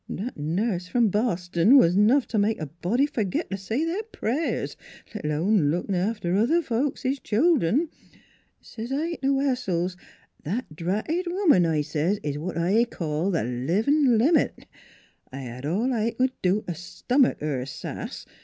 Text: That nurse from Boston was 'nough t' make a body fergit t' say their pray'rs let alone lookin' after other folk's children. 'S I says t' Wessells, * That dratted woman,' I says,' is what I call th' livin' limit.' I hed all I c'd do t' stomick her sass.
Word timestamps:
That 0.09 0.35
nurse 0.35 0.87
from 0.87 1.09
Boston 1.09 1.77
was 1.77 1.95
'nough 1.95 2.25
t' 2.27 2.39
make 2.39 2.59
a 2.59 2.65
body 2.65 3.05
fergit 3.05 3.51
t' 3.51 3.55
say 3.57 3.85
their 3.85 4.01
pray'rs 4.11 4.75
let 5.13 5.25
alone 5.25 5.69
lookin' 5.69 5.93
after 5.93 6.33
other 6.35 6.63
folk's 6.63 7.03
children. 7.23 7.87
'S 8.63 8.77
I 8.79 8.85
says 8.85 9.17
t' 9.21 9.27
Wessells, 9.29 9.97
* 10.21 10.43
That 10.43 10.75
dratted 10.75 11.27
woman,' 11.27 11.67
I 11.67 11.81
says,' 11.81 12.19
is 12.23 12.39
what 12.39 12.57
I 12.57 12.85
call 12.85 13.29
th' 13.31 13.45
livin' 13.45 14.17
limit.' 14.17 14.65
I 15.31 15.41
hed 15.41 15.67
all 15.67 15.93
I 15.93 16.15
c'd 16.19 16.31
do 16.41 16.63
t' 16.67 16.73
stomick 16.73 17.39
her 17.39 17.67
sass. 17.67 18.25